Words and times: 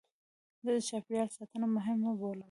زه 0.63 0.71
چاپېریال 0.89 1.29
ساتنه 1.37 1.67
مهمه 1.75 2.11
بولم. 2.19 2.39